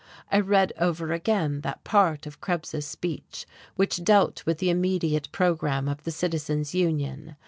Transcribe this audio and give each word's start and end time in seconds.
I 0.31 0.39
read 0.39 0.73
over 0.79 1.11
again 1.13 1.61
that 1.61 1.83
part 1.83 2.25
of 2.25 2.41
Krebs's 2.41 2.87
speech 2.87 3.45
which 3.75 4.03
dealt 4.03 4.43
with 4.47 4.57
the 4.57 4.71
immediate 4.71 5.31
programme 5.31 5.87
of 5.87 6.05
the 6.05 6.11
Citizens 6.11 6.73
Union. 6.73 7.35